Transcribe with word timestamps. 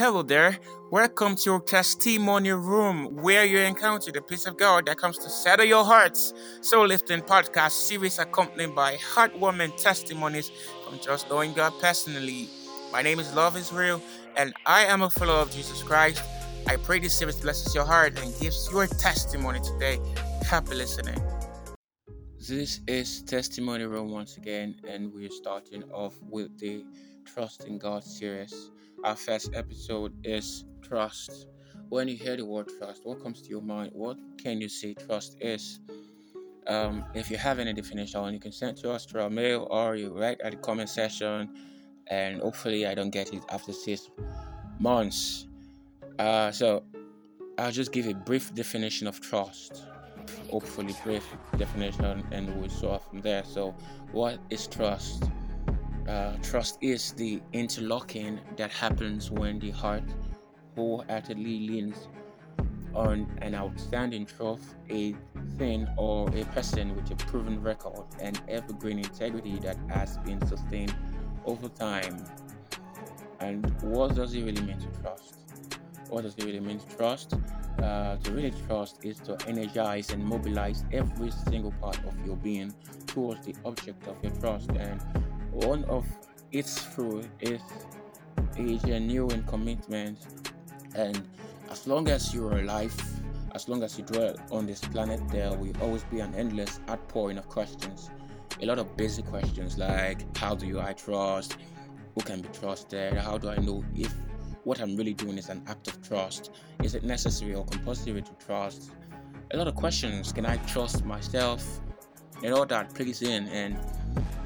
Hello 0.00 0.22
there. 0.22 0.58
Welcome 0.90 1.36
to 1.36 1.50
your 1.50 1.60
testimony 1.60 2.52
room 2.52 3.16
where 3.16 3.44
you 3.44 3.58
encounter 3.58 4.10
the 4.10 4.22
peace 4.22 4.46
of 4.46 4.56
God 4.56 4.86
that 4.86 4.96
comes 4.96 5.18
to 5.18 5.28
settle 5.28 5.66
your 5.66 5.84
hearts. 5.84 6.32
Soul 6.62 6.86
Lifting 6.86 7.20
Podcast 7.20 7.72
series 7.72 8.18
accompanied 8.18 8.74
by 8.74 8.96
heartwarming 8.96 9.76
testimonies 9.76 10.50
from 10.88 10.98
just 11.00 11.28
knowing 11.28 11.52
God 11.52 11.74
personally. 11.82 12.48
My 12.90 13.02
name 13.02 13.20
is 13.20 13.34
Love 13.34 13.58
Israel 13.58 14.00
and 14.38 14.54
I 14.64 14.86
am 14.86 15.02
a 15.02 15.10
follower 15.10 15.42
of 15.42 15.50
Jesus 15.50 15.82
Christ. 15.82 16.22
I 16.66 16.76
pray 16.76 17.00
this 17.00 17.12
series 17.12 17.36
blesses 17.36 17.74
your 17.74 17.84
heart 17.84 18.18
and 18.18 18.34
gives 18.40 18.70
your 18.72 18.86
testimony 18.86 19.60
today. 19.60 19.98
Happy 20.48 20.76
listening. 20.76 21.20
This 22.48 22.80
is 22.86 23.20
Testimony 23.20 23.84
Room 23.84 24.10
once 24.10 24.38
again, 24.38 24.74
and 24.88 25.12
we're 25.12 25.30
starting 25.30 25.82
off 25.92 26.14
with 26.22 26.58
the 26.58 26.86
Trust 27.26 27.64
in 27.64 27.76
God 27.76 28.02
series. 28.02 28.70
Our 29.04 29.14
first 29.14 29.50
episode 29.52 30.14
is 30.24 30.64
trust. 30.80 31.48
When 31.90 32.08
you 32.08 32.16
hear 32.16 32.38
the 32.38 32.46
word 32.46 32.70
trust, 32.78 33.04
what 33.04 33.22
comes 33.22 33.42
to 33.42 33.50
your 33.50 33.60
mind? 33.60 33.90
What 33.92 34.16
can 34.38 34.58
you 34.58 34.70
say 34.70 34.94
trust 34.94 35.36
is? 35.38 35.80
Um, 36.66 37.04
if 37.12 37.30
you 37.30 37.36
have 37.36 37.58
any 37.58 37.74
definition, 37.74 38.32
you 38.32 38.40
can 38.40 38.52
send 38.52 38.78
to 38.78 38.90
us 38.90 39.04
through 39.04 39.20
our 39.20 39.30
mail 39.30 39.68
or 39.70 39.96
you 39.96 40.18
write 40.18 40.40
at 40.40 40.52
the 40.52 40.56
comment 40.56 40.88
section. 40.88 41.50
And 42.06 42.40
hopefully, 42.40 42.86
I 42.86 42.94
don't 42.94 43.10
get 43.10 43.34
it 43.34 43.42
after 43.50 43.74
six 43.74 44.08
months. 44.78 45.46
Uh, 46.18 46.50
so, 46.52 46.84
I'll 47.58 47.70
just 47.70 47.92
give 47.92 48.06
a 48.06 48.14
brief 48.14 48.54
definition 48.54 49.06
of 49.06 49.20
trust. 49.20 49.82
Hopefully, 50.50 50.94
brief 51.04 51.26
definition, 51.56 52.26
and 52.32 52.60
we'll 52.60 52.68
start 52.68 53.02
from 53.02 53.20
there. 53.20 53.44
So, 53.44 53.74
what 54.12 54.38
is 54.50 54.66
trust? 54.66 55.24
Uh, 56.08 56.36
trust 56.42 56.78
is 56.80 57.12
the 57.12 57.40
interlocking 57.52 58.40
that 58.56 58.70
happens 58.70 59.30
when 59.30 59.58
the 59.58 59.70
heart 59.70 60.02
wholeheartedly 60.74 61.68
leans 61.68 62.08
on 62.94 63.26
an 63.42 63.54
outstanding 63.54 64.26
truth, 64.26 64.74
a 64.88 65.14
thing 65.58 65.86
or 65.96 66.28
a 66.34 66.44
person 66.46 66.94
with 66.96 67.10
a 67.10 67.16
proven 67.26 67.62
record 67.62 68.04
and 68.20 68.40
evergreen 68.48 68.98
integrity 68.98 69.58
that 69.60 69.76
has 69.88 70.16
been 70.18 70.44
sustained 70.46 70.94
over 71.44 71.68
time. 71.68 72.24
And 73.40 73.64
what 73.82 74.14
does 74.14 74.34
it 74.34 74.42
really 74.42 74.62
mean 74.62 74.78
to 74.78 75.00
trust? 75.00 75.36
What 76.08 76.22
does 76.22 76.34
it 76.36 76.44
really 76.44 76.60
mean 76.60 76.80
to 76.80 76.96
trust? 76.96 77.34
Uh, 77.78 78.16
to 78.16 78.32
really 78.32 78.52
trust 78.66 79.04
is 79.04 79.18
to 79.20 79.38
energize 79.46 80.10
and 80.10 80.22
mobilize 80.22 80.84
every 80.92 81.30
single 81.30 81.72
part 81.80 81.98
of 82.06 82.14
your 82.26 82.36
being 82.36 82.74
towards 83.06 83.46
the 83.46 83.54
object 83.64 84.06
of 84.06 84.22
your 84.22 84.32
trust. 84.34 84.70
And 84.70 85.00
one 85.50 85.84
of 85.84 86.06
its 86.52 86.78
fruit 86.78 87.26
is 87.40 87.62
a 88.56 88.76
genuine 88.86 89.44
commitment. 89.44 90.18
And 90.94 91.22
as 91.70 91.86
long 91.86 92.08
as 92.08 92.34
you're 92.34 92.58
alive 92.58 92.94
as 93.54 93.68
long 93.68 93.82
as 93.82 93.98
you 93.98 94.04
dwell 94.04 94.36
on 94.50 94.66
this 94.66 94.80
planet 94.80 95.20
there 95.28 95.52
will 95.52 95.74
always 95.82 96.04
be 96.04 96.20
an 96.20 96.34
endless 96.34 96.80
outpouring 96.88 97.38
of 97.38 97.48
questions. 97.48 98.10
A 98.62 98.66
lot 98.66 98.78
of 98.78 98.96
basic 98.96 99.26
questions 99.26 99.78
like 99.78 100.24
how 100.36 100.54
do 100.54 100.66
you 100.66 100.80
i 100.80 100.92
trust? 100.92 101.56
Who 102.14 102.20
can 102.22 102.40
be 102.40 102.48
trusted? 102.48 103.14
How 103.14 103.38
do 103.38 103.48
i 103.48 103.56
know 103.56 103.84
if 103.94 104.14
what 104.64 104.80
i'm 104.80 104.96
really 104.96 105.14
doing 105.14 105.38
is 105.38 105.48
an 105.48 105.62
act 105.66 105.88
of 105.88 106.00
trust 106.06 106.50
is 106.82 106.94
it 106.94 107.04
necessary 107.04 107.54
or 107.54 107.64
compulsory 107.66 108.22
to 108.22 108.32
trust 108.44 108.90
a 109.52 109.56
lot 109.56 109.66
of 109.66 109.74
questions 109.74 110.32
can 110.32 110.46
i 110.46 110.56
trust 110.66 111.04
myself 111.04 111.80
and 112.42 112.54
all 112.54 112.66
that 112.66 112.92
plays 112.94 113.22
in 113.22 113.46
and 113.48 113.78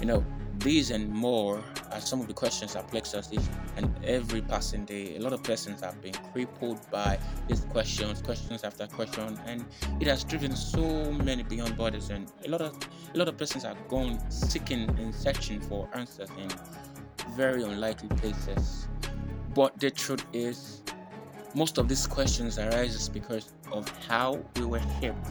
you 0.00 0.06
know 0.06 0.24
these 0.62 0.90
and 0.90 1.10
more 1.10 1.62
are 1.90 2.00
some 2.00 2.20
of 2.20 2.28
the 2.28 2.32
questions 2.32 2.74
that 2.74 2.86
plague 2.88 3.02
us 3.02 3.28
each 3.32 3.40
and 3.76 3.92
every 4.04 4.40
passing 4.40 4.84
day. 4.84 5.16
A 5.16 5.20
lot 5.20 5.32
of 5.32 5.42
persons 5.42 5.80
have 5.80 6.00
been 6.00 6.14
crippled 6.32 6.78
by 6.90 7.18
these 7.48 7.64
questions, 7.70 8.22
questions 8.22 8.62
after 8.62 8.86
question, 8.86 9.38
and 9.46 9.64
it 10.00 10.06
has 10.06 10.24
driven 10.24 10.54
so 10.54 11.10
many 11.12 11.42
beyond 11.42 11.76
borders. 11.76 12.10
And 12.10 12.30
a 12.44 12.48
lot 12.48 12.60
of 12.60 12.76
a 13.14 13.18
lot 13.18 13.28
of 13.28 13.36
persons 13.36 13.64
have 13.64 13.76
gone 13.88 14.18
seeking 14.30 14.88
and 15.00 15.14
searching 15.14 15.60
for 15.60 15.88
answers 15.94 16.30
in 16.38 16.48
very 17.36 17.64
unlikely 17.64 18.08
places. 18.10 18.86
But 19.54 19.78
the 19.78 19.90
truth 19.90 20.24
is, 20.32 20.82
most 21.54 21.78
of 21.78 21.88
these 21.88 22.06
questions 22.06 22.58
arises 22.58 23.08
because 23.08 23.52
of 23.70 23.88
how 24.06 24.42
we 24.56 24.64
were 24.64 24.80
shaped, 25.00 25.28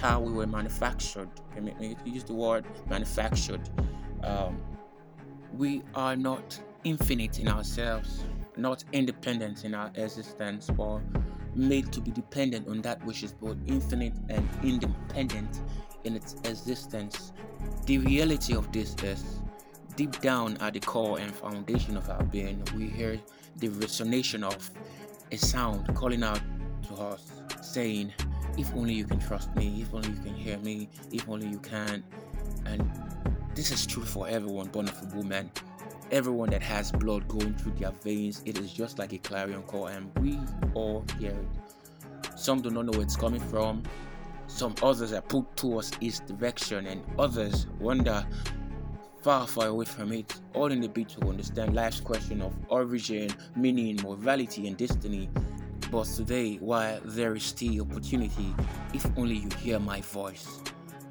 how 0.00 0.20
we 0.20 0.32
were 0.32 0.46
manufactured. 0.46 1.28
Permit 1.54 1.78
me 1.78 1.96
use 2.04 2.24
the 2.24 2.34
word 2.34 2.64
manufactured 2.88 3.68
um, 4.22 4.60
we 5.56 5.82
are 5.94 6.16
not 6.16 6.60
infinite 6.84 7.38
in 7.38 7.48
ourselves, 7.48 8.24
not 8.56 8.84
independent 8.92 9.64
in 9.64 9.74
our 9.74 9.90
existence, 9.94 10.68
but 10.76 11.00
made 11.54 11.92
to 11.92 12.00
be 12.00 12.10
dependent 12.10 12.68
on 12.68 12.82
that 12.82 13.04
which 13.04 13.22
is 13.22 13.32
both 13.32 13.56
infinite 13.66 14.12
and 14.28 14.48
independent 14.62 15.60
in 16.04 16.14
its 16.14 16.34
existence. 16.44 17.32
The 17.86 17.98
reality 17.98 18.54
of 18.54 18.70
this 18.72 18.94
is 19.02 19.37
deep 19.98 20.20
down 20.20 20.56
at 20.58 20.74
the 20.74 20.80
core 20.80 21.18
and 21.18 21.34
foundation 21.34 21.96
of 21.96 22.08
our 22.08 22.22
being, 22.22 22.62
we 22.76 22.86
hear 22.86 23.18
the 23.56 23.68
resonation 23.68 24.44
of 24.44 24.70
a 25.32 25.36
sound 25.36 25.92
calling 25.96 26.22
out 26.22 26.40
to 26.86 26.94
us, 26.94 27.32
saying, 27.62 28.14
If 28.56 28.72
only 28.76 28.94
you 28.94 29.04
can 29.04 29.18
trust 29.18 29.52
me, 29.56 29.82
if 29.82 29.92
only 29.92 30.10
you 30.10 30.22
can 30.22 30.34
hear 30.36 30.56
me, 30.58 30.88
if 31.10 31.28
only 31.28 31.48
you 31.48 31.58
can. 31.58 32.04
And 32.64 32.88
this 33.56 33.72
is 33.72 33.84
true 33.86 34.04
for 34.04 34.28
everyone 34.28 34.68
born 34.68 34.88
of 34.88 35.02
a 35.02 35.16
woman. 35.16 35.50
Everyone 36.12 36.50
that 36.50 36.62
has 36.62 36.92
blood 36.92 37.26
going 37.26 37.54
through 37.54 37.72
their 37.72 37.90
veins, 37.90 38.40
it 38.46 38.56
is 38.56 38.72
just 38.72 39.00
like 39.00 39.12
a 39.12 39.18
clarion 39.18 39.64
call, 39.64 39.88
and 39.88 40.16
we 40.20 40.38
all 40.74 41.04
hear 41.18 41.32
it. 41.32 42.38
Some 42.38 42.62
do 42.62 42.70
not 42.70 42.86
know 42.86 42.92
where 42.92 43.02
it's 43.02 43.16
coming 43.16 43.40
from. 43.40 43.82
Some 44.46 44.76
others 44.80 45.12
are 45.12 45.22
put 45.22 45.56
towards 45.56 45.90
its 46.00 46.20
direction, 46.20 46.86
and 46.86 47.02
others 47.18 47.66
wonder 47.80 48.24
far, 49.22 49.46
far 49.46 49.68
away 49.68 49.84
from 49.84 50.12
it, 50.12 50.34
all 50.54 50.70
in 50.70 50.80
the 50.80 50.88
bid 50.88 51.08
to 51.10 51.26
understand 51.28 51.74
life's 51.74 52.00
question 52.00 52.40
of 52.42 52.54
origin, 52.68 53.30
meaning, 53.56 53.96
morality, 54.02 54.66
and 54.66 54.76
destiny. 54.76 55.28
But 55.90 56.04
today, 56.04 56.56
while 56.56 57.00
there 57.04 57.34
is 57.34 57.44
still 57.44 57.82
opportunity, 57.82 58.54
if 58.92 59.06
only 59.16 59.36
you 59.36 59.48
hear 59.58 59.78
my 59.78 60.00
voice, 60.02 60.60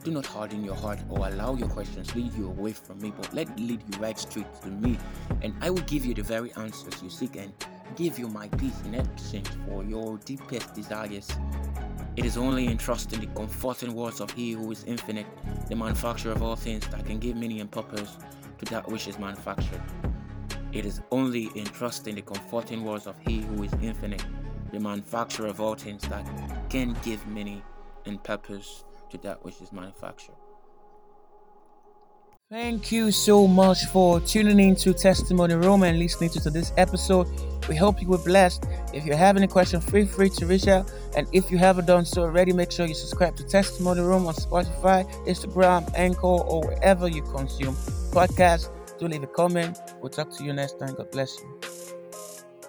do 0.03 0.11
not 0.11 0.25
harden 0.25 0.63
your 0.63 0.75
heart 0.75 0.99
or 1.09 1.27
allow 1.27 1.55
your 1.55 1.67
questions 1.67 2.15
lead 2.15 2.33
you 2.33 2.47
away 2.47 2.71
from 2.71 2.99
me, 2.99 3.11
but 3.15 3.33
let 3.33 3.49
it 3.49 3.59
lead 3.59 3.81
you 3.91 3.99
right 3.99 4.17
straight 4.17 4.47
to 4.61 4.69
me. 4.69 4.97
And 5.41 5.53
I 5.61 5.69
will 5.69 5.81
give 5.81 6.05
you 6.05 6.13
the 6.13 6.23
very 6.23 6.53
answers 6.53 7.01
you 7.03 7.09
seek 7.09 7.35
and 7.35 7.51
give 7.95 8.17
you 8.17 8.27
my 8.27 8.47
peace 8.49 8.79
in 8.85 8.93
exchange 8.95 9.49
for 9.67 9.83
your 9.83 10.17
deepest 10.19 10.73
desires. 10.73 11.29
It 12.17 12.25
is 12.25 12.35
only 12.35 12.65
in 12.65 12.79
trusting 12.79 13.19
the 13.19 13.27
comforting 13.27 13.93
words 13.93 14.21
of 14.21 14.31
He 14.31 14.53
who 14.53 14.71
is 14.71 14.83
infinite, 14.85 15.27
the 15.69 15.75
manufacturer 15.75 16.31
of 16.31 16.41
all 16.41 16.55
things, 16.55 16.87
that 16.87 17.05
can 17.05 17.19
give 17.19 17.37
meaning 17.37 17.61
and 17.61 17.69
purpose 17.69 18.17
to 18.57 18.65
that 18.65 18.89
which 18.89 19.07
is 19.07 19.19
manufactured. 19.19 19.83
It 20.73 20.83
is 20.83 20.99
only 21.11 21.51
in 21.53 21.65
trusting 21.65 22.15
the 22.15 22.23
comforting 22.23 22.83
words 22.83 23.05
of 23.05 23.15
He 23.19 23.41
who 23.41 23.61
is 23.61 23.71
infinite, 23.83 24.25
the 24.71 24.79
manufacturer 24.79 25.45
of 25.45 25.61
all 25.61 25.75
things, 25.75 26.01
that 26.07 26.25
can 26.71 26.97
give 27.03 27.25
meaning 27.27 27.61
and 28.07 28.21
purpose 28.23 28.83
to 29.11 29.19
that 29.19 29.45
which 29.45 29.61
is 29.61 29.71
manufactured. 29.71 30.33
Thank 32.49 32.93
you 32.93 33.11
so 33.11 33.45
much 33.45 33.87
for 33.87 34.21
tuning 34.21 34.57
in 34.61 34.73
to 34.77 34.93
Testimony 34.93 35.55
Room 35.55 35.83
and 35.83 35.99
listening 35.99 36.29
to, 36.29 36.49
this 36.49 36.71
episode. 36.77 37.27
We 37.67 37.75
hope 37.75 38.01
you 38.01 38.07
were 38.07 38.17
blessed. 38.19 38.63
If 38.93 39.05
you 39.05 39.15
have 39.15 39.35
any 39.35 39.47
questions, 39.47 39.83
feel 39.83 40.07
free 40.07 40.29
to 40.29 40.45
reach 40.45 40.65
out. 40.69 40.89
And 41.17 41.27
if 41.33 41.51
you 41.51 41.57
haven't 41.57 41.87
done 41.87 42.05
so 42.05 42.21
already, 42.21 42.53
make 42.53 42.71
sure 42.71 42.85
you 42.85 42.93
subscribe 42.93 43.35
to 43.35 43.43
Testimony 43.43 43.99
Room 43.99 44.27
on 44.27 44.33
Spotify, 44.33 45.03
Instagram, 45.25 45.91
Anchor, 45.93 46.25
or 46.25 46.61
wherever 46.61 47.09
you 47.09 47.21
consume 47.21 47.75
podcasts. 48.13 48.69
Do 48.97 49.09
leave 49.09 49.23
a 49.23 49.27
comment. 49.27 49.77
We'll 49.99 50.09
talk 50.09 50.31
to 50.37 50.45
you 50.45 50.53
next 50.53 50.79
time. 50.79 50.95
God 50.95 51.11
bless 51.11 51.37
you. 51.41 51.76